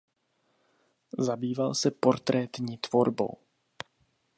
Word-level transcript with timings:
Zabýval 1.19 1.75
se 1.75 1.91
portrétní 1.91 2.77
tvorbou. 2.77 3.37